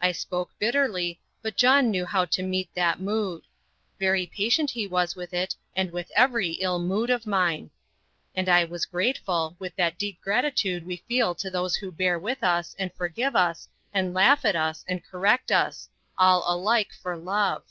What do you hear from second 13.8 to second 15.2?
and laugh at us, and